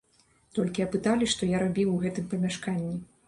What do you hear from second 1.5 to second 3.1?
я рабіў у гэтым памяшканні.